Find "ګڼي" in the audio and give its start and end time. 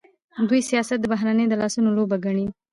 2.25-2.45